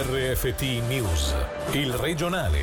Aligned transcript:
RFT 0.00 0.62
News, 0.86 1.34
il 1.72 1.92
regionale. 1.92 2.62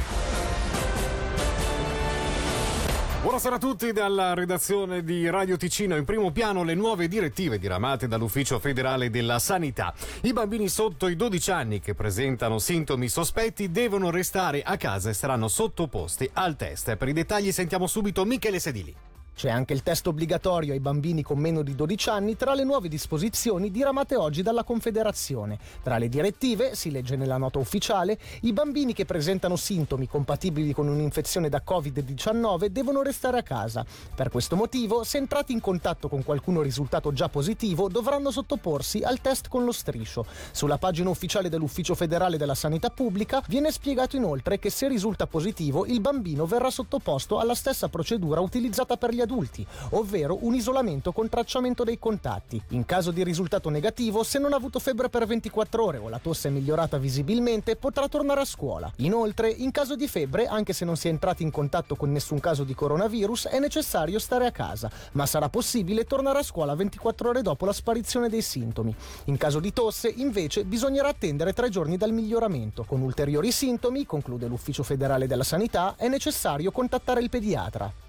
Buonasera 3.21 3.55
a 3.55 3.59
tutti 3.59 3.91
dalla 3.91 4.33
redazione 4.33 5.03
di 5.03 5.29
Radio 5.29 5.57
Ticino. 5.57 5.97
In 5.97 6.05
primo 6.05 6.31
piano 6.31 6.63
le 6.63 6.75
nuove 6.75 7.09
direttive 7.09 7.59
diramate 7.59 8.07
dall'Ufficio 8.07 8.57
federale 8.57 9.09
della 9.09 9.39
Sanità. 9.39 9.93
I 10.21 10.31
bambini 10.31 10.69
sotto 10.69 11.09
i 11.09 11.17
12 11.17 11.51
anni 11.51 11.79
che 11.81 11.93
presentano 11.93 12.57
sintomi 12.57 13.09
sospetti 13.09 13.69
devono 13.69 14.11
restare 14.11 14.61
a 14.63 14.77
casa 14.77 15.09
e 15.09 15.13
saranno 15.13 15.49
sottoposti 15.49 16.29
al 16.35 16.55
test. 16.55 16.95
Per 16.95 17.07
i 17.09 17.13
dettagli 17.13 17.51
sentiamo 17.51 17.85
subito 17.85 18.23
Michele 18.23 18.59
Sedili. 18.59 18.95
C'è 19.35 19.49
anche 19.49 19.73
il 19.73 19.83
test 19.83 20.07
obbligatorio 20.07 20.71
ai 20.71 20.79
bambini 20.79 21.21
con 21.21 21.37
meno 21.39 21.61
di 21.61 21.75
12 21.75 22.09
anni 22.09 22.37
tra 22.37 22.53
le 22.53 22.63
nuove 22.63 22.87
disposizioni 22.87 23.69
diramate 23.69 24.15
oggi 24.15 24.41
dalla 24.41 24.63
Confederazione. 24.63 25.59
Tra 25.83 25.97
le 25.97 26.07
direttive, 26.07 26.73
si 26.73 26.89
legge 26.89 27.17
nella 27.17 27.35
nota 27.35 27.59
ufficiale, 27.59 28.17
i 28.43 28.53
bambini 28.53 28.93
che 28.93 29.03
presentano 29.03 29.57
sintomi 29.57 30.07
compatibili 30.07 30.71
con 30.71 30.87
un'infezione 30.87 31.49
da 31.49 31.61
Covid-19 31.67 32.67
devono 32.67 33.01
restare 33.01 33.39
a 33.39 33.43
casa. 33.43 33.85
Per 34.15 34.29
questo 34.29 34.55
motivo, 34.55 35.03
se 35.03 35.17
entrati 35.17 35.51
in 35.51 35.59
contatto 35.59 36.07
con 36.07 36.23
qualcuno 36.23 36.61
risultato 36.61 37.11
già 37.11 37.27
positivo, 37.27 37.89
dovranno 37.89 38.31
sottoporsi 38.31 39.01
al 39.01 39.19
test 39.19 39.49
con 39.49 39.65
lo 39.65 39.73
striscio. 39.73 40.25
Sulla 40.51 40.77
pagina 40.77 41.09
ufficiale 41.09 41.49
dell'Ufficio 41.49 41.93
federale 41.93 42.37
della 42.37 42.55
Sanità 42.55 42.89
Pubblica 42.89 43.43
viene 43.49 43.69
spiegato 43.73 44.15
inoltre 44.15 44.59
che 44.59 44.69
se 44.69 44.87
risulta 44.87 45.27
positivo, 45.27 45.85
il 45.85 45.99
bambino 45.99 46.45
verrà 46.45 46.69
sottoposto 46.69 47.37
alla 47.37 47.53
stessa 47.53 47.89
procedura 47.89 48.39
utilizzata 48.39 48.95
per 48.95 49.13
gli 49.13 49.23
adulti, 49.25 49.65
ovvero 49.91 50.37
un 50.41 50.55
isolamento 50.55 51.11
con 51.11 51.29
tracciamento 51.29 51.83
dei 51.83 51.99
contatti. 51.99 52.61
In 52.69 52.85
caso 52.85 53.11
di 53.11 53.23
risultato 53.23 53.69
negativo, 53.69 54.23
se 54.23 54.39
non 54.39 54.53
ha 54.53 54.55
avuto 54.55 54.79
febbre 54.79 55.09
per 55.09 55.25
24 55.25 55.83
ore 55.83 55.97
o 55.97 56.09
la 56.09 56.19
tosse 56.19 56.47
è 56.47 56.51
migliorata 56.51 56.97
visibilmente, 56.97 57.75
potrà 57.75 58.07
tornare 58.07 58.41
a 58.41 58.45
scuola. 58.45 58.91
Inoltre, 58.97 59.49
in 59.49 59.71
caso 59.71 59.95
di 59.95 60.07
febbre, 60.07 60.47
anche 60.47 60.73
se 60.73 60.85
non 60.85 60.95
si 60.95 61.07
è 61.07 61.11
entrati 61.11 61.43
in 61.43 61.51
contatto 61.51 61.95
con 61.95 62.11
nessun 62.11 62.39
caso 62.39 62.63
di 62.63 62.73
coronavirus, 62.73 63.47
è 63.47 63.59
necessario 63.59 64.19
stare 64.19 64.45
a 64.45 64.51
casa, 64.51 64.89
ma 65.13 65.25
sarà 65.25 65.49
possibile 65.49 66.05
tornare 66.05 66.39
a 66.39 66.43
scuola 66.43 66.75
24 66.75 67.29
ore 67.29 67.41
dopo 67.41 67.65
la 67.65 67.73
sparizione 67.73 68.29
dei 68.29 68.41
sintomi. 68.41 68.95
In 69.25 69.37
caso 69.37 69.59
di 69.59 69.73
tosse, 69.73 70.07
invece, 70.07 70.63
bisognerà 70.63 71.09
attendere 71.09 71.53
tre 71.53 71.69
giorni 71.69 71.97
dal 71.97 72.11
miglioramento. 72.11 72.83
Con 72.83 73.01
ulteriori 73.01 73.51
sintomi, 73.51 74.05
conclude 74.05 74.47
l'Ufficio 74.47 74.83
federale 74.83 75.27
della 75.27 75.43
Sanità, 75.43 75.95
è 75.97 76.07
necessario 76.07 76.71
contattare 76.71 77.21
il 77.21 77.29
pediatra. 77.29 78.04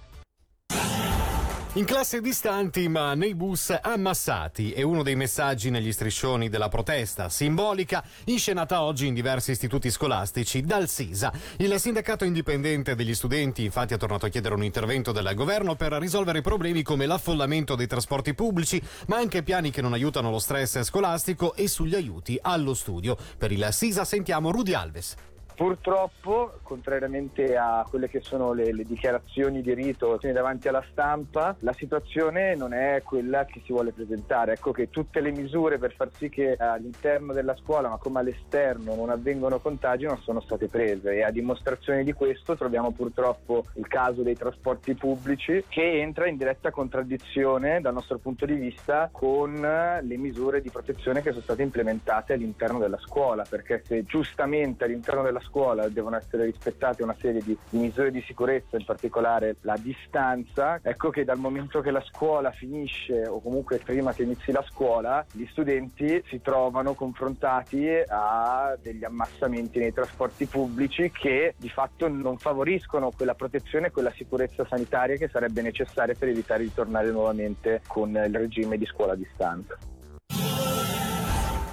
In 1.77 1.85
classe 1.85 2.23
distanti 2.23 2.89
ma 2.89 3.13
nei 3.13 3.35
bus 3.35 3.69
ammassati 3.83 4.73
è 4.73 4.81
uno 4.81 5.03
dei 5.03 5.15
messaggi 5.15 5.69
negli 5.69 5.93
striscioni 5.93 6.49
della 6.49 6.71
protesta 6.71 7.29
simbolica 7.29 8.03
inscenata 8.25 8.81
oggi 8.81 9.07
in 9.07 9.13
diversi 9.13 9.51
istituti 9.51 9.91
scolastici 9.91 10.63
dal 10.63 10.89
SISA. 10.89 11.31
Il 11.59 11.79
sindacato 11.79 12.25
indipendente 12.25 12.95
degli 12.95 13.15
studenti 13.15 13.65
infatti 13.65 13.93
ha 13.93 13.99
tornato 13.99 14.25
a 14.25 14.31
chiedere 14.31 14.55
un 14.55 14.65
intervento 14.65 15.13
del 15.13 15.31
governo 15.35 15.75
per 15.75 15.93
risolvere 15.93 16.41
problemi 16.41 16.83
come 16.83 17.05
l'affollamento 17.05 17.75
dei 17.75 17.87
trasporti 17.87 18.33
pubblici 18.33 18.81
ma 19.09 19.19
anche 19.19 19.43
piani 19.43 19.71
che 19.71 19.83
non 19.83 19.93
aiutano 19.93 20.31
lo 20.31 20.39
stress 20.39 20.81
scolastico 20.81 21.55
e 21.55 21.69
sugli 21.69 21.95
aiuti 21.95 22.39
allo 22.41 22.73
studio. 22.73 23.19
Per 23.37 23.53
il 23.53 23.69
SISA 23.71 24.07
sentiamo 24.07 24.51
Rudy 24.51 24.73
Alves. 24.73 25.15
Purtroppo, 25.57 26.59
contrariamente 26.63 27.57
a 27.57 27.83
quelle 27.89 28.11
che 28.11 28.21
sono 28.21 28.53
le, 28.53 28.75
le, 28.75 28.85
dichiarazioni 28.85 29.63
di 29.63 29.73
rito 29.73 30.19
davanti 30.21 30.69
alla 30.69 30.85
stampa, 30.91 31.57
la 31.61 31.73
situazione 31.73 32.55
non 32.55 32.75
è 32.75 33.01
quella 33.03 33.47
che 33.47 33.63
si 33.65 33.73
vuole 33.73 33.93
presentare. 33.93 34.53
Ecco 34.53 34.73
che 34.73 34.91
tutte 34.91 35.21
le 35.21 35.31
misure 35.31 35.79
per 35.79 35.95
far 35.95 36.11
sì 36.15 36.29
che 36.29 36.57
all'interno 36.59 37.33
della 37.33 37.57
scuola, 37.57 37.89
ma 37.89 37.97
come 37.97 38.21
all'esterno, 38.21 38.95
non 38.95 39.09
avvengano 39.09 39.59
contagi 39.59 40.05
non 40.05 40.19
sono 40.19 40.41
state 40.41 40.69
prese 40.69 41.15
e 41.15 41.23
a 41.23 41.31
dimostrazione 41.31 42.05
di 42.05 42.13
questo 42.13 42.55
troviamo 42.55 42.91
purtroppo 42.91 43.65
il 43.77 43.87
caso 43.89 44.21
dei 44.21 44.37
trasporti 44.37 44.95
pubblici 44.95 45.65
che 45.69 46.01
entra 46.01 46.29
in 46.29 46.37
diretta 46.37 46.71
contraddizione 46.71 47.81
dal 47.81 47.95
nostro 47.95 48.19
punto 48.19 48.45
di 48.45 48.55
vista 48.55 49.09
con 49.11 49.55
le 49.55 50.17
misure 50.19 50.61
di 50.61 50.69
protezione 50.69 51.23
che 51.23 51.31
sono 51.31 51.43
state 51.43 51.63
implementate 51.63 52.35
all'interno 52.35 52.79
della 52.79 52.99
scuola, 52.99 53.47
perché 53.49 53.83
se 53.87 54.05
giustamente 54.05 54.85
all'interno 54.85 55.23
della 55.23 55.45
scuola 55.49 55.89
devono 55.89 56.17
essere 56.17 56.45
rispettate 56.45 57.03
una 57.03 57.17
serie 57.19 57.43
di, 57.43 57.57
di, 57.69 57.79
misure 57.79 58.11
di 58.11 58.23
sicurezza, 58.27 58.77
in 58.77 58.85
particolare 58.85 59.57
la 59.61 59.77
distanza. 59.77 60.79
Ecco 60.83 61.11
che 61.11 61.25
dal 61.25 61.39
momento 61.39 61.81
che 61.81 61.91
la 61.91 62.03
scuola 62.03 62.51
finisce 62.51 63.27
o 63.27 63.41
comunque 63.41 63.79
prima 63.79 64.13
che 64.13 64.23
inizi 64.23 64.53
la 64.53 64.65
scuola, 64.69 65.25
gli 65.33 65.47
studenti 65.47 66.23
si 66.27 66.41
trovano 66.41 66.95
confrontati 66.95 67.89
a 68.09 68.77
degli 68.81 69.05
ammassamenti 69.05 69.79
nei 69.79 69.93
trasporti 69.93 70.47
pubblici 70.47 71.11
che 71.11 71.55
di 71.57 71.69
fatto 71.69 72.09
non 72.09 72.37
favoriscono 72.39 73.11
quella 73.15 73.35
protezione 73.35 73.89
e 73.89 73.91
quella 73.91 74.13
sicurezza 74.13 74.67
sanitaria 74.67 75.17
che 75.17 75.29
sarebbe 75.29 75.63
necessaria 75.63 76.15
per 76.19 76.29
evitare 76.29 76.63
di 76.63 76.73
tornare 76.73 77.11
nuovamente 77.11 77.83
con 77.87 78.11
il 78.11 78.35
regime 78.35 78.77
di 78.77 78.87
scuola 78.87 79.13
a 79.13 79.17
distanza. 79.17 79.96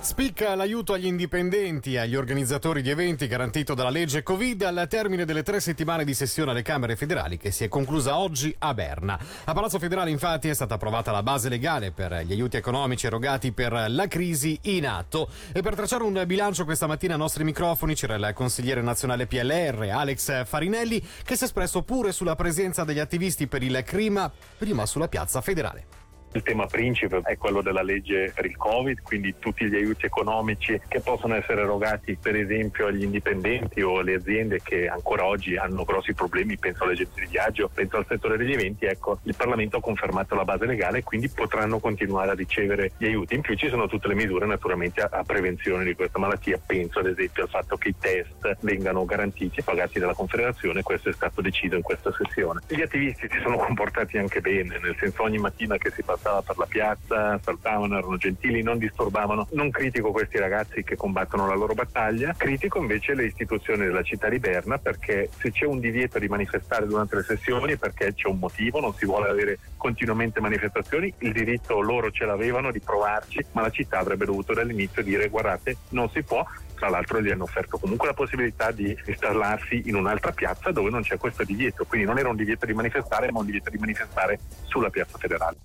Spicca 0.04 0.54
l'aiuto 0.54 0.92
agli 0.92 1.06
indipendenti 1.06 1.94
e 1.94 2.00
agli 2.00 2.18
organizzatori 2.18 2.82
di 2.82 2.90
eventi 2.90 3.26
garantito 3.26 3.74
dalla 3.74 3.90
legge 3.90 4.22
Covid 4.22 4.62
al 4.64 4.86
termine 4.90 5.24
delle 5.24 5.44
tre 5.44 5.62
settimane 5.62 6.04
di 6.04 6.14
sessione 6.14 6.52
alle 6.52 6.62
Camere 6.62 6.98
federali 6.98 7.38
che 7.38 7.52
si 7.52 7.64
è 7.64 7.70
conclusa 7.70 8.18
oggi 8.18 8.54
a 8.60 8.74
Berna. 8.74 9.18
A 9.46 9.54
Palazzo 9.54 9.80
Federale 9.80 10.10
infatti 10.10 10.50
è 10.50 10.54
stata 10.54 10.74
approvata 10.74 11.14
la 11.14 11.24
base 11.24 11.48
legale 11.48 11.92
per 11.92 12.22
gli 12.26 12.34
aiuti 12.34 12.58
economici 12.58 13.06
erogati 13.06 13.54
per 13.54 13.86
la 13.88 14.08
crisi 14.10 14.60
in 14.64 14.86
atto 14.88 15.30
e 15.54 15.62
per 15.62 15.74
tracciare 15.74 16.04
un 16.04 16.22
bilancio 16.28 16.66
questa 16.66 16.86
mattina 16.86 17.14
ai 17.14 17.20
nostri 17.20 17.46
microfoni 17.46 17.96
c'era 17.96 18.16
il 18.16 18.34
consigliere 18.36 18.82
nazionale 18.82 19.26
PLR 19.26 19.90
Alex 19.90 20.44
Farinelli 20.46 21.00
che 21.24 21.38
si 21.38 21.44
è 21.44 21.46
espresso 21.46 21.82
pure 21.82 22.12
sulla 22.12 22.36
presenza 22.36 22.84
degli 22.84 23.00
attivisti 23.00 23.48
per 23.48 23.64
il 23.64 23.82
clima 23.86 24.30
prima 24.58 24.86
sulla 24.86 25.08
piazza 25.08 25.40
federale. 25.40 26.03
Il 26.36 26.42
tema 26.42 26.66
principe 26.66 27.22
è 27.24 27.38
quello 27.38 27.62
della 27.62 27.84
legge 27.84 28.32
per 28.34 28.46
il 28.46 28.58
Covid, 28.58 29.04
quindi 29.04 29.36
tutti 29.38 29.66
gli 29.70 29.76
aiuti 29.76 30.08
economici 30.08 30.82
che 30.88 31.00
possono 31.00 31.36
essere 31.36 31.62
erogati 31.62 32.18
per 32.20 32.36
esempio 32.36 32.88
agli 32.88 33.04
indipendenti 33.04 33.84
o 33.84 34.00
alle 34.00 34.16
aziende 34.16 34.60
che 34.64 34.88
ancora 34.88 35.26
oggi 35.26 35.56
hanno 35.58 35.84
grossi 35.84 36.16
problemi, 36.16 36.58
penso 36.58 36.86
alle 36.86 36.94
agenzie 36.94 37.26
di 37.26 37.30
viaggio, 37.30 37.70
penso 37.72 37.98
al 37.98 38.08
settore 38.08 38.38
degli 38.38 38.52
eventi, 38.52 38.86
ecco, 38.86 39.20
il 39.24 39.36
Parlamento 39.36 39.78
ha 39.78 39.82
confermato 39.82 40.34
la 40.34 40.44
base 40.44 40.66
legale 40.66 41.00
e 41.00 41.04
quindi 41.04 41.30
potranno 41.30 41.78
continuare 41.78 42.32
a 42.32 42.34
ricevere 42.34 42.94
gli 42.98 43.06
aiuti. 43.06 43.36
In 43.36 43.42
più 43.42 43.54
ci 43.56 43.70
sono 43.70 43.88
tutte 43.88 44.08
le 44.08 44.16
misure 44.16 44.48
naturalmente 44.48 45.02
a, 45.02 45.10
a 45.12 45.24
prevenzione 45.24 45.84
di 45.84 45.94
questa 45.94 46.18
malattia, 46.18 46.60
penso 46.66 46.98
ad 46.98 47.08
esempio 47.08 47.44
al 47.44 47.50
fatto 47.50 47.78
che 47.78 47.90
i 47.90 47.96
test 48.00 48.58
vengano 48.62 49.06
garantiti 49.06 49.60
e 49.60 49.64
pagati 49.64 50.00
dalla 50.00 50.16
Confederazione, 50.16 50.82
questo 50.82 51.10
è 51.10 51.14
stato 51.14 51.42
deciso 51.42 51.76
in 51.76 51.84
questa 51.84 52.12
sessione. 52.12 52.62
Gli 52.68 52.82
attivisti 52.82 53.28
si 53.30 53.40
sono 53.44 53.58
comportati 53.58 54.18
anche 54.18 54.42
bene, 54.42 54.80
nel 54.82 54.96
senso 54.98 55.22
ogni 55.22 55.38
mattina 55.38 55.78
che 55.78 55.92
si 55.92 56.02
passa 56.02 56.22
passava 56.24 56.42
per 56.42 56.58
la 56.58 56.66
piazza, 56.66 57.40
saltavano, 57.44 57.98
erano 57.98 58.16
gentili, 58.16 58.64
non 58.64 58.78
disturbavano. 58.78 59.48
Non 59.52 59.70
critico 59.70 60.12
questi 60.12 60.38
ragazzi 60.40 60.84
che 60.84 60.96
combattono 60.96 61.46
la 61.46 61.56
loro 61.56 61.74
battaglia, 61.74 62.34
critico 62.38 62.80
invece 62.80 63.14
le 63.14 63.26
istituzioni 63.26 63.86
della 63.86 64.04
città 64.04 64.30
di 64.30 64.40
Berna 64.40 64.78
perché 64.78 65.30
se 65.38 65.52
c'è 65.52 65.66
un 65.66 65.80
divieto 65.80 66.18
di 66.20 66.30
manifestare 66.30 66.88
durante 66.88 67.18
le 67.18 67.24
sessioni 67.24 67.74
è 67.74 67.78
perché 67.78 68.14
c'è 68.14 68.30
un 68.30 68.40
motivo, 68.40 68.80
non 68.80 68.94
si 68.94 69.06
vuole 69.06 69.30
avere 69.30 69.60
continuamente 69.76 70.40
manifestazioni, 70.40 71.14
il 71.20 71.34
diritto 71.34 71.82
loro 71.82 72.10
ce 72.10 72.26
l'avevano 72.26 72.72
di 72.72 72.80
provarci, 72.80 73.46
ma 73.52 73.62
la 73.62 73.70
città 73.70 74.00
avrebbe 74.00 74.26
dovuto 74.26 74.54
dall'inizio 74.54 75.04
dire 75.04 75.28
guardate 75.28 75.78
non 75.90 76.10
si 76.10 76.24
può, 76.24 76.46
tra 76.76 76.90
l'altro 76.90 77.22
gli 77.22 77.30
hanno 77.30 77.44
offerto 77.44 77.78
comunque 77.78 78.08
la 78.08 78.14
possibilità 78.14 78.72
di 78.72 78.98
installarsi 79.06 79.84
in 79.86 79.96
un'altra 79.96 80.32
piazza 80.32 80.72
dove 80.72 80.90
non 80.90 81.02
c'è 81.02 81.18
questo 81.18 81.44
divieto, 81.44 81.84
quindi 81.86 82.08
non 82.08 82.18
era 82.18 82.30
un 82.30 82.36
divieto 82.36 82.66
di 82.66 82.74
manifestare, 82.74 83.32
ma 83.32 83.40
un 83.40 83.46
divieto 83.46 83.70
di 83.70 83.78
manifestare 83.78 84.40
sulla 84.66 84.90
piazza 84.90 85.18
federale. 85.18 85.58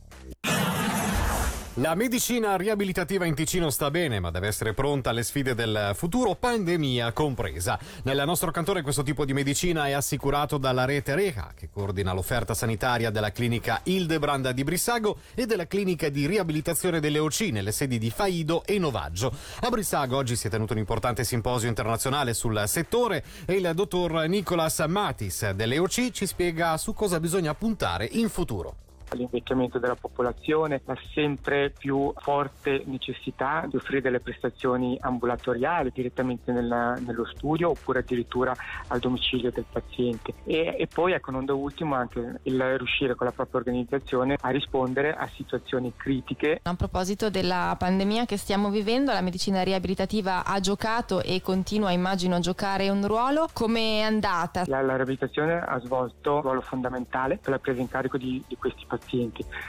La 1.78 1.94
medicina 1.94 2.56
riabilitativa 2.56 3.25
in 3.25 3.37
Ticino 3.37 3.71
sta 3.71 3.89
bene, 3.89 4.19
ma 4.19 4.33
deve 4.33 4.48
essere 4.48 4.75
pronta 4.75 5.10
alle 5.10 5.22
sfide 5.22 5.54
del 5.54 5.92
futuro, 5.95 6.34
pandemia 6.34 7.13
compresa. 7.13 7.78
Nel 8.03 8.21
nostro 8.27 8.51
cantone 8.51 8.83
questo 8.83 9.04
tipo 9.04 9.25
di 9.25 9.33
medicina 9.33 9.86
è 9.86 9.92
assicurato 9.92 10.59
dalla 10.59 10.84
rete 10.84 11.15
Reha, 11.15 11.53
che 11.54 11.69
coordina 11.71 12.13
l'offerta 12.13 12.53
sanitaria 12.53 13.10
della 13.10 13.30
clinica 13.30 13.80
Hildebrand 13.84 14.51
di 14.51 14.65
Brissago 14.65 15.19
e 15.36 15.47
della 15.47 15.69
clinica 15.69 16.09
di 16.09 16.27
riabilitazione 16.27 16.98
delle 16.98 17.21
OC 17.21 17.42
nelle 17.53 17.71
sedi 17.71 17.98
di 17.98 18.10
Faido 18.10 18.65
e 18.65 18.77
Novaggio. 18.81 19.33
A 19.60 19.69
Brissago 19.69 20.16
oggi 20.16 20.34
si 20.34 20.48
è 20.48 20.51
tenuto 20.51 20.72
un 20.72 20.81
importante 20.81 21.22
simposio 21.22 21.69
internazionale 21.69 22.34
sul 22.34 22.60
settore 22.66 23.22
e 23.47 23.53
il 23.53 23.71
dottor 23.72 24.27
Nicolas 24.27 24.81
Matis 24.81 25.51
delle 25.51 25.78
OC 25.78 26.10
ci 26.10 26.27
spiega 26.27 26.77
su 26.77 26.92
cosa 26.92 27.21
bisogna 27.21 27.54
puntare 27.54 28.09
in 28.10 28.28
futuro. 28.28 28.86
All'invecchiamento 29.10 29.78
della 29.78 29.95
popolazione, 29.95 30.81
la 30.84 30.97
sempre 31.13 31.71
più 31.71 32.13
forte 32.16 32.83
necessità 32.87 33.65
di 33.69 33.77
offrire 33.77 34.01
delle 34.01 34.21
prestazioni 34.21 34.97
ambulatoriali 35.01 35.91
direttamente 35.93 36.53
nella, 36.53 36.95
nello 36.95 37.27
studio 37.27 37.71
oppure 37.71 38.01
addirittura 38.01 38.55
al 38.89 38.99
domicilio 38.99 39.51
del 39.51 39.65
paziente. 39.71 40.34
E, 40.45 40.77
e 40.78 40.87
poi, 40.87 41.13
ecco, 41.13 41.31
non 41.31 41.45
da 41.45 41.55
ultimo, 41.55 41.95
anche 41.95 42.41
il 42.43 42.78
riuscire 42.78 43.15
con 43.15 43.27
la 43.27 43.33
propria 43.33 43.60
organizzazione 43.60 44.37
a 44.41 44.51
rispondere 44.51 45.15
a 45.15 45.27
situazioni 45.34 45.93
critiche. 45.97 46.60
A 46.63 46.75
proposito 46.75 47.31
della 47.31 47.75
pandemia 47.78 48.25
che 48.27 48.37
stiamo 48.37 48.71
vivendo, 48.71 49.13
la 49.13 49.21
medicina 49.21 49.63
riabilitativa 49.63 50.45
ha 50.45 50.60
giocato 50.60 51.22
e 51.22 51.41
continua, 51.41 51.91
immagino, 51.91 52.37
a 52.37 52.41
giocare 52.41 52.89
un 52.89 53.07
ruolo. 53.07 53.49
Come 53.53 53.99
è 53.99 54.03
andata? 54.03 54.65
La, 54.66 54.83
la 54.83 54.97
riabilitazione 54.97 55.59
ha 55.59 55.78
svolto 55.81 56.37
un 56.37 56.43
ruolo 56.43 56.60
fondamentale 56.60 57.39
per 57.39 57.51
la 57.51 57.59
presa 57.59 57.81
in 57.81 57.89
carico 57.89 58.16
di, 58.16 58.43
di 58.47 58.57
questi 58.57 58.84
pazienti. 58.87 58.97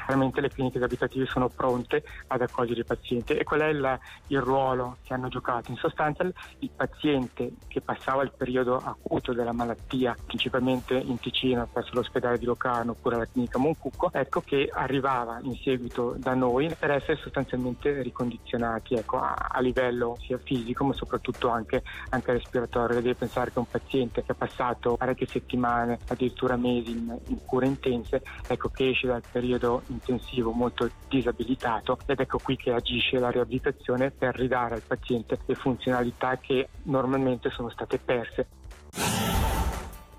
Veramente 0.07 0.41
le 0.41 0.49
cliniche 0.49 0.77
riabilitative 0.77 1.25
sono 1.25 1.49
pronte 1.49 2.03
ad 2.27 2.41
accogliere 2.41 2.81
i 2.81 2.85
pazienti 2.85 3.33
e 3.33 3.43
qual 3.43 3.61
è 3.61 3.67
il, 3.67 3.99
il 4.27 4.41
ruolo 4.41 4.97
che 5.03 5.13
hanno 5.13 5.27
giocato? 5.27 5.71
In 5.71 5.77
sostanza 5.77 6.23
il 6.23 6.69
paziente 6.75 7.53
che 7.67 7.81
passava 7.81 8.23
il 8.23 8.31
periodo 8.35 8.77
acuto 8.77 9.33
della 9.33 9.53
malattia, 9.53 10.15
principalmente 10.25 10.95
in 10.95 11.19
Ticino, 11.19 11.67
presso 11.71 11.91
l'ospedale 11.93 12.37
di 12.37 12.45
Locarno 12.45 12.91
oppure 12.91 13.15
alla 13.15 13.27
clinica 13.27 13.57
Moncucco, 13.57 14.09
ecco 14.11 14.41
che 14.41 14.69
arrivava 14.71 15.39
in 15.41 15.55
seguito 15.55 16.15
da 16.17 16.33
noi 16.33 16.73
per 16.77 16.91
essere 16.91 17.17
sostanzialmente 17.17 18.01
ricondizionati 18.01 18.95
ecco, 18.95 19.19
a, 19.19 19.33
a, 19.51 19.59
livello 19.59 20.17
sia 20.21 20.37
fisico 20.37 20.83
ma 20.83 20.93
soprattutto 20.93 21.49
anche, 21.49 21.83
anche 22.09 22.31
respiratorio. 22.31 23.01
Devi 23.01 23.15
pensare 23.15 23.51
che 23.51 23.59
un 23.59 23.67
paziente 23.67 24.23
che 24.23 24.31
ha 24.31 24.35
passato 24.35 24.95
parecchie 24.95 25.27
settimane, 25.27 25.99
addirittura 26.07 26.55
mesi 26.55 26.91
in, 26.91 27.17
in 27.27 27.45
cure 27.45 27.67
intense, 27.67 28.21
ecco 28.47 28.69
che 28.69 28.89
esce 28.89 29.07
dal 29.07 29.18
periodo 29.29 29.83
intensivo 29.87 30.51
molto 30.51 30.89
disabilitato 31.07 31.97
ed 32.05 32.19
ecco 32.19 32.39
qui 32.39 32.55
che 32.55 32.71
agisce 32.71 33.19
la 33.19 33.29
riabilitazione 33.29 34.11
per 34.11 34.35
ridare 34.35 34.75
al 34.75 34.81
paziente 34.85 35.39
le 35.45 35.55
funzionalità 35.55 36.37
che 36.37 36.69
normalmente 36.83 37.49
sono 37.49 37.69
state 37.69 37.97
perse. 37.97 38.47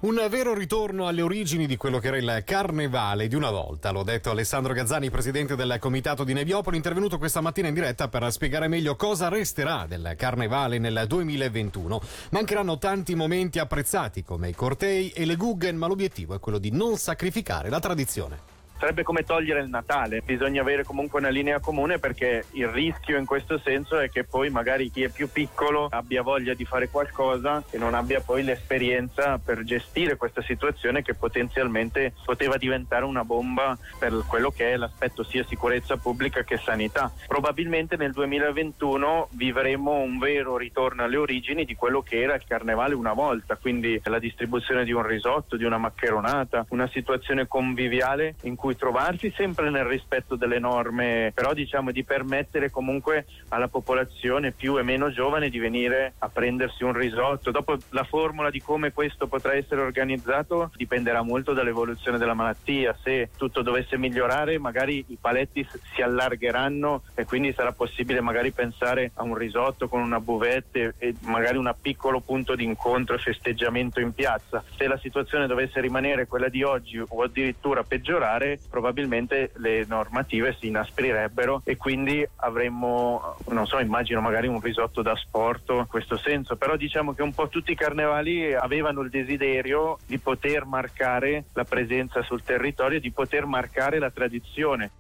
Un 0.01 0.27
vero 0.31 0.55
ritorno 0.55 1.09
alle 1.09 1.21
origini 1.21 1.67
di 1.67 1.77
quello 1.77 1.99
che 1.99 2.07
era 2.07 2.17
il 2.17 2.43
carnevale 2.47 3.29
di 3.29 3.35
una 3.35 3.51
volta, 3.51 3.91
l'ho 3.91 4.03
detto 4.03 4.31
Alessandro 4.31 4.73
Gazzani, 4.73 5.11
presidente 5.11 5.57
del 5.57 5.77
comitato 5.79 6.25
di 6.25 6.33
Neviopoli, 6.33 6.79
intervenuto 6.79 7.19
questa 7.19 7.43
mattina 7.43 7.69
in 7.69 7.75
diretta 7.75 8.09
per 8.09 8.33
spiegare 8.33 8.67
meglio 8.67 8.97
cosa 8.97 9.29
resterà 9.29 9.85
del 9.87 10.15
carnevale 10.17 10.79
nel 10.79 11.05
2021. 11.07 12.01
Mancheranno 12.31 12.79
tanti 12.79 13.15
momenti 13.15 13.59
apprezzati 13.59 14.25
come 14.25 14.49
i 14.49 14.55
cortei 14.55 15.11
e 15.11 15.27
le 15.27 15.37
Guggen, 15.37 15.77
ma 15.77 15.87
l'obiettivo 15.87 16.35
è 16.35 16.41
quello 16.41 16.57
di 16.57 16.71
non 16.71 16.97
sacrificare 16.97 17.69
la 17.69 17.79
tradizione 17.79 18.60
sarebbe 18.81 19.03
come 19.03 19.25
togliere 19.25 19.61
il 19.61 19.69
Natale, 19.69 20.23
bisogna 20.23 20.63
avere 20.63 20.85
comunque 20.85 21.21
una 21.21 21.29
linea 21.29 21.61
comune 21.61 21.99
perché 21.99 22.47
il 22.53 22.67
rischio 22.67 23.19
in 23.19 23.27
questo 23.27 23.59
senso 23.59 23.99
è 23.99 24.09
che 24.09 24.25
poi 24.25 24.49
magari 24.49 24.91
chi 24.91 25.03
è 25.03 25.11
più 25.11 25.31
piccolo 25.31 25.87
abbia 25.91 26.23
voglia 26.23 26.55
di 26.55 26.65
fare 26.65 26.89
qualcosa 26.89 27.63
e 27.71 27.77
non 27.77 27.93
abbia 27.93 28.23
poi 28.23 28.43
l'esperienza 28.43 29.39
per 29.39 29.65
gestire 29.65 30.17
questa 30.17 30.41
situazione 30.41 31.03
che 31.03 31.13
potenzialmente 31.15 32.15
poteva 32.25 32.57
diventare 32.57 33.05
una 33.05 33.23
bomba 33.23 33.77
per 33.99 34.25
quello 34.27 34.51
che 34.51 34.73
è 34.73 34.77
l'aspetto 34.77 35.25
sia 35.25 35.45
sicurezza 35.45 35.99
pubblica 35.99 36.43
che 36.43 36.57
sanità. 36.57 37.13
Probabilmente 37.27 37.97
nel 37.97 38.13
2021 38.13 39.29
vivremo 39.33 39.99
un 39.99 40.19
vero 40.19 40.57
ritorno 40.57 41.05
alle 41.05 41.19
origini 41.19 41.67
di 41.67 41.75
quello 41.75 42.01
che 42.01 42.23
era 42.23 42.35
il 42.35 42.45
carnevale 42.47 42.95
una 42.95 43.13
volta, 43.13 43.57
quindi 43.57 44.01
la 44.05 44.19
distribuzione 44.19 44.85
di 44.85 44.93
un 44.93 45.07
risotto, 45.07 45.59
di 45.59 45.65
una 45.65 45.77
maccheronata, 45.77 46.65
una 46.71 46.89
situazione 46.89 47.47
conviviale 47.47 48.37
in 48.45 48.57
cui 48.57 48.70
cui 48.71 48.77
trovarsi 48.77 49.33
sempre 49.35 49.69
nel 49.69 49.85
rispetto 49.85 50.37
delle 50.37 50.61
norme, 50.61 51.33
però 51.35 51.53
diciamo 51.53 51.91
di 51.91 52.05
permettere 52.05 52.71
comunque 52.71 53.27
alla 53.49 53.67
popolazione 53.67 54.53
più 54.53 54.79
e 54.79 54.83
meno 54.83 55.11
giovane 55.11 55.51
di 55.51 55.59
venire 55.59 56.13
a 56.19 56.29
prendersi 56.29 56.85
un 56.85 56.93
risotto. 56.93 57.51
Dopo 57.51 57.77
la 57.89 58.05
formula 58.05 58.49
di 58.49 58.63
come 58.63 58.93
questo 58.93 59.27
potrà 59.27 59.55
essere 59.55 59.81
organizzato 59.81 60.71
dipenderà 60.77 61.23
molto 61.23 61.53
dall'evoluzione 61.53 62.17
della 62.19 62.35
malattia. 62.35 62.97
Se 63.03 63.31
tutto 63.37 63.63
dovesse 63.63 63.99
migliorare, 63.99 64.59
magari 64.59 65.05
i 65.09 65.19
paletti 65.21 65.67
si 65.93 66.01
allargheranno 66.01 67.03
e 67.15 67.25
quindi 67.25 67.53
sarà 67.53 67.73
possibile 67.73 68.21
magari 68.21 68.53
pensare 68.53 69.11
a 69.15 69.25
un 69.25 69.35
risotto 69.35 69.89
con 69.89 70.01
una 70.01 70.21
buvette 70.21 70.95
e 70.99 71.15
magari 71.23 71.57
un 71.57 71.75
piccolo 71.81 72.21
punto 72.21 72.55
di 72.55 72.63
incontro 72.63 73.17
e 73.17 73.19
festeggiamento 73.19 73.99
in 73.99 74.13
piazza. 74.13 74.63
Se 74.77 74.87
la 74.87 74.99
situazione 74.99 75.49
dovesse 75.49 75.81
rimanere 75.81 76.29
quella 76.29 76.49
di 76.49 76.63
oggi 76.63 77.03
o 77.05 77.23
addirittura 77.23 77.83
peggiorare, 77.83 78.60
probabilmente 78.69 79.53
le 79.57 79.85
normative 79.87 80.57
si 80.59 80.69
inasprirebbero 80.69 81.63
e 81.65 81.77
quindi 81.77 82.27
avremmo, 82.37 83.37
non 83.49 83.67
so, 83.67 83.79
immagino 83.79 84.21
magari 84.21 84.47
un 84.47 84.61
risotto 84.61 85.03
da 85.03 85.17
sport 85.17 85.71
in 85.71 85.87
questo 85.89 86.17
senso, 86.17 86.57
però 86.57 86.77
diciamo 86.77 87.13
che 87.15 87.23
un 87.23 87.33
po' 87.33 87.49
tutti 87.49 87.73
i 87.73 87.77
carnevali 87.77 88.55
avevano 88.55 89.01
il 89.01 89.11
desiderio 89.11 89.99
di 90.07 90.19
poter 90.19 90.65
marcare 90.65 91.45
la 91.55 91.65
presenza 91.65 92.23
sul 92.23 92.43
territorio, 92.43 93.01
di 93.01 93.11
poter 93.11 93.47
marcare 93.47 93.99
la 93.99 94.11
tradizione. 94.11 94.91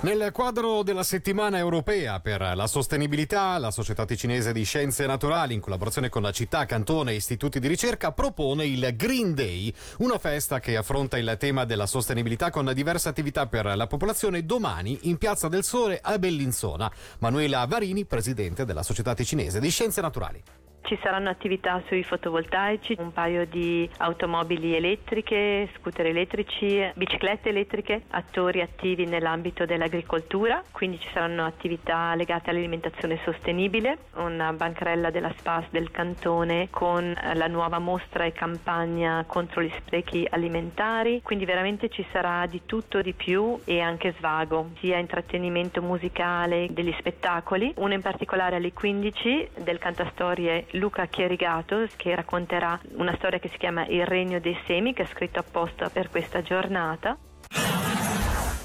Nel 0.00 0.30
quadro 0.30 0.84
della 0.84 1.02
settimana 1.02 1.58
europea 1.58 2.20
per 2.20 2.52
la 2.54 2.68
sostenibilità, 2.68 3.58
la 3.58 3.72
Società 3.72 4.04
Ticinese 4.04 4.52
di 4.52 4.62
Scienze 4.62 5.04
Naturali, 5.06 5.54
in 5.54 5.60
collaborazione 5.60 6.08
con 6.08 6.22
la 6.22 6.30
città, 6.30 6.66
cantone 6.66 7.10
e 7.10 7.16
istituti 7.16 7.58
di 7.58 7.66
ricerca, 7.66 8.12
propone 8.12 8.64
il 8.64 8.94
Green 8.94 9.34
Day, 9.34 9.74
una 9.98 10.18
festa 10.18 10.60
che 10.60 10.76
affronta 10.76 11.18
il 11.18 11.34
tema 11.36 11.64
della 11.64 11.86
sostenibilità 11.86 12.50
con 12.50 12.70
diverse 12.72 13.08
attività 13.08 13.48
per 13.48 13.74
la 13.74 13.88
popolazione 13.88 14.46
domani 14.46 14.96
in 15.02 15.18
Piazza 15.18 15.48
del 15.48 15.64
Sole 15.64 15.98
a 16.00 16.16
Bellinzona. 16.16 16.88
Manuela 17.18 17.66
Varini, 17.66 18.04
presidente 18.04 18.64
della 18.64 18.84
Società 18.84 19.14
Ticinese 19.14 19.58
di 19.58 19.68
Scienze 19.68 20.00
Naturali. 20.00 20.40
Ci 20.88 20.98
saranno 21.02 21.28
attività 21.28 21.82
sui 21.86 22.02
fotovoltaici, 22.02 22.96
un 22.98 23.12
paio 23.12 23.44
di 23.44 23.86
automobili 23.98 24.74
elettriche, 24.74 25.68
scooter 25.76 26.06
elettrici, 26.06 26.82
biciclette 26.94 27.50
elettriche, 27.50 28.04
attori 28.08 28.62
attivi 28.62 29.04
nell'ambito 29.04 29.66
dell'agricoltura, 29.66 30.62
quindi 30.72 30.98
ci 30.98 31.10
saranno 31.12 31.44
attività 31.44 32.14
legate 32.14 32.48
all'alimentazione 32.48 33.20
sostenibile, 33.22 33.98
una 34.14 34.54
bancarella 34.54 35.10
della 35.10 35.30
SPAS 35.36 35.66
del 35.68 35.90
cantone 35.90 36.68
con 36.70 37.14
la 37.34 37.48
nuova 37.48 37.78
mostra 37.78 38.24
e 38.24 38.32
campagna 38.32 39.26
contro 39.26 39.60
gli 39.60 39.72
sprechi 39.80 40.26
alimentari, 40.30 41.20
quindi 41.22 41.44
veramente 41.44 41.90
ci 41.90 42.02
sarà 42.12 42.46
di 42.46 42.62
tutto 42.64 43.02
di 43.02 43.12
più 43.12 43.60
e 43.66 43.80
anche 43.80 44.14
svago, 44.16 44.70
sia 44.80 44.96
intrattenimento 44.96 45.82
musicale, 45.82 46.68
degli 46.70 46.94
spettacoli, 46.98 47.74
uno 47.76 47.92
in 47.92 48.00
particolare 48.00 48.56
alle 48.56 48.72
15 48.72 49.48
del 49.58 49.76
cantastorie 49.76 50.64
Luca 50.78 51.06
Chierigato 51.06 51.86
che 51.96 52.14
racconterà 52.14 52.80
una 52.96 53.14
storia 53.16 53.38
che 53.38 53.48
si 53.48 53.58
chiama 53.58 53.86
Il 53.86 54.06
regno 54.06 54.40
dei 54.40 54.58
semi 54.66 54.94
che 54.94 55.02
è 55.02 55.06
scritto 55.06 55.40
apposta 55.40 55.90
per 55.90 56.08
questa 56.08 56.42
giornata. 56.42 57.16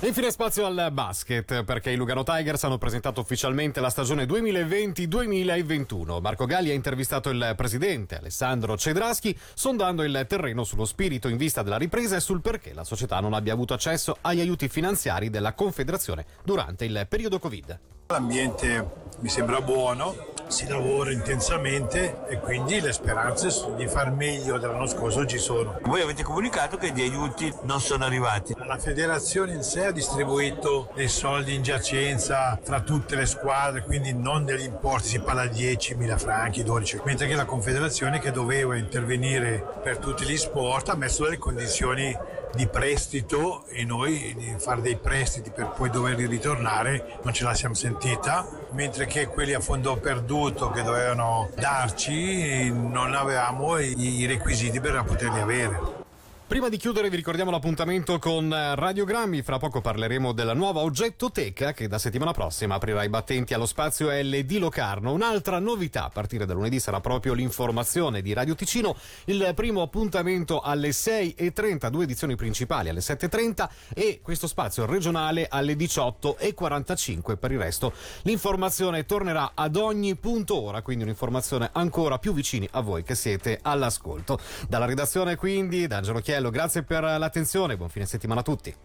Infine 0.05 0.31
spazio 0.31 0.65
al 0.65 0.89
basket, 0.91 1.63
perché 1.63 1.91
i 1.91 1.95
Lugano 1.95 2.23
Tigers 2.23 2.61
hanno 2.65 2.77
presentato 2.77 3.21
ufficialmente 3.21 3.79
la 3.79 3.89
stagione 3.89 4.25
2020-2021. 4.25 6.19
Marco 6.19 6.45
Galli 6.45 6.71
ha 6.71 6.73
intervistato 6.73 7.29
il 7.29 7.53
presidente 7.55 8.17
Alessandro 8.17 8.75
Cedraschi, 8.75 9.33
sondando 9.53 10.03
il 10.03 10.25
terreno 10.27 10.65
sullo 10.65 10.83
spirito 10.83 11.29
in 11.29 11.37
vista 11.37 11.63
della 11.63 11.77
ripresa 11.77 12.17
e 12.17 12.19
sul 12.19 12.41
perché 12.41 12.73
la 12.73 12.83
società 12.83 13.21
non 13.21 13.31
abbia 13.33 13.53
avuto 13.53 13.73
accesso 13.73 14.17
agli 14.19 14.41
aiuti 14.41 14.67
finanziari 14.67 15.29
della 15.29 15.53
Confederazione 15.53 16.25
durante 16.43 16.83
il 16.83 17.05
periodo 17.07 17.39
Covid. 17.39 17.79
L'ambiente 18.07 19.01
mi 19.19 19.29
sembra 19.29 19.61
buono, 19.61 20.13
si 20.47 20.67
lavora 20.67 21.11
intensamente 21.11 22.27
e 22.27 22.37
quindi 22.37 22.81
le 22.81 22.91
speranze 22.91 23.49
di 23.77 23.87
far 23.87 24.11
meglio 24.11 24.57
dell'anno 24.57 24.85
scorso 24.85 25.25
ci 25.25 25.37
sono. 25.37 25.79
Voi 25.83 26.01
avete 26.01 26.21
comunicato 26.21 26.77
che 26.77 26.91
gli 26.91 27.01
aiuti 27.01 27.51
non 27.63 27.79
sono 27.79 28.03
arrivati. 28.03 28.53
La 28.57 28.77
federazione 28.77 29.53
in 29.53 29.63
sé 29.63 29.85
ha 29.85 29.91
distribuito 29.91 30.91
dei 30.93 31.07
soldi 31.07 31.55
in 31.55 31.63
giacenza 31.63 32.59
fra 32.61 32.81
tutte 32.81 33.15
le 33.15 33.25
squadre, 33.25 33.83
quindi 33.83 34.13
non 34.13 34.43
degli 34.43 34.65
importi, 34.65 35.07
si 35.07 35.19
parla 35.19 35.47
di 35.47 35.73
10.000 35.73 36.17
franchi, 36.17 36.63
12, 36.63 37.01
mentre 37.05 37.27
che 37.27 37.35
la 37.35 37.45
confederazione 37.45 38.19
che 38.19 38.31
doveva 38.31 38.75
intervenire 38.75 39.65
per 39.81 39.97
tutti 39.97 40.25
gli 40.25 40.37
sport 40.37 40.89
ha 40.89 40.95
messo 40.95 41.23
delle 41.23 41.37
condizioni 41.37 42.15
di 42.55 42.67
prestito 42.67 43.65
e 43.67 43.83
noi 43.83 44.33
di 44.37 44.55
fare 44.57 44.81
dei 44.81 44.95
prestiti 44.95 45.49
per 45.49 45.71
poi 45.75 45.89
doverli 45.89 46.25
ritornare 46.27 47.19
non 47.23 47.33
ce 47.33 47.43
la 47.43 47.53
siamo 47.53 47.73
sentita, 47.73 48.47
mentre 48.71 49.05
che 49.05 49.27
quelli 49.27 49.53
a 49.53 49.59
fondo 49.59 49.97
perduto 49.97 50.69
che 50.69 50.83
dovevano 50.83 51.49
darci 51.55 52.71
non 52.71 53.13
avevamo 53.13 53.79
i 53.79 54.25
requisiti 54.25 54.79
per 54.79 55.03
poterli 55.03 55.39
avere. 55.39 56.02
Prima 56.45 56.69
di 56.69 56.77
chiudere 56.77 57.09
vi 57.09 57.15
ricordiamo 57.15 57.49
l'appuntamento 57.49 58.19
con 58.19 58.49
Radiogrammi, 58.51 59.41
fra 59.41 59.57
poco 59.57 59.81
parleremo 59.81 60.33
della 60.33 60.53
nuova 60.53 60.81
oggettoteca 60.81 61.71
che 61.71 61.87
da 61.87 61.97
settimana 61.97 62.31
prossima 62.31 62.75
aprirà 62.75 63.01
i 63.03 63.09
battenti 63.09 63.55
allo 63.55 63.65
spazio 63.65 64.11
L 64.11 64.43
di 64.43 64.59
Locarno. 64.59 65.13
Un'altra 65.13 65.57
novità 65.57 66.03
a 66.03 66.09
partire 66.09 66.45
da 66.45 66.53
lunedì 66.53 66.79
sarà 66.79 66.99
proprio 66.99 67.33
l'informazione 67.33 68.21
di 68.21 68.33
Radio 68.33 68.53
Ticino, 68.53 68.95
il 69.25 69.53
primo 69.55 69.81
appuntamento 69.81 70.59
alle 70.59 70.89
6.30, 70.89 71.87
due 71.87 72.03
edizioni 72.03 72.35
principali 72.35 72.89
alle 72.89 72.99
7.30 72.99 73.69
e 73.95 74.19
questo 74.21 74.45
spazio 74.45 74.85
regionale 74.85 75.47
alle 75.49 75.73
18.45. 75.73 77.37
Per 77.37 77.51
il 77.51 77.57
resto 77.57 77.93
l'informazione 78.23 79.05
tornerà 79.05 79.53
ad 79.55 79.75
ogni 79.75 80.15
punto 80.15 80.61
ora, 80.61 80.81
quindi 80.83 81.03
un'informazione 81.03 81.69
ancora 81.71 82.19
più 82.19 82.33
vicini 82.33 82.67
a 82.73 82.81
voi 82.81 83.01
che 83.01 83.15
siete 83.15 83.57
all'ascolto. 83.61 84.37
Dalla 84.67 84.85
redazione 84.85 85.35
quindi, 85.35 85.87
da 85.87 86.01
Chiello, 86.21 86.42
grazie 86.49 86.83
per 86.83 87.03
l'attenzione, 87.03 87.77
buon 87.77 87.89
fine 87.89 88.05
settimana 88.05 88.41
a 88.41 88.43
tutti. 88.43 88.75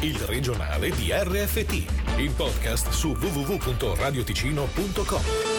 Il 0.00 0.16
regionale 0.20 0.90
di 0.90 1.10
RFT, 1.10 2.18
il 2.18 2.30
podcast 2.30 2.90
su 2.90 3.08
www.radioticino.com. 3.08 5.57